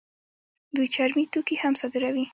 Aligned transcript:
دوی 0.75 0.87
چرمي 0.95 1.23
توکي 1.33 1.55
هم 1.63 1.73
صادروي. 1.81 2.25